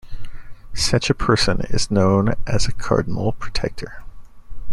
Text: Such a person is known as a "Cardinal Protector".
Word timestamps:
Such 0.73 1.11
a 1.11 1.13
person 1.13 1.61
is 1.69 1.91
known 1.91 2.33
as 2.47 2.65
a 2.65 2.71
"Cardinal 2.73 3.33
Protector". 3.33 4.01